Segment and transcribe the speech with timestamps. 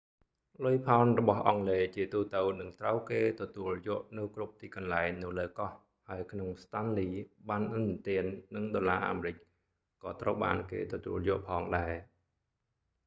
[0.63, 5.71] លុយផោនរបស់អង់គ្លេសជាទូទៅនឹងត្រូវគេទទួលយកនៅគ្រប់ទីកន្លែងនៅលើកោះ
[6.07, 7.09] ហើយក្នុង stanley
[7.47, 8.25] ប័ណ្ណឥណទាន
[8.55, 9.35] និងដុល្លារអាមេរិក
[10.03, 11.93] ក៏ត្រូវបានគេទទួលយកផងដែរ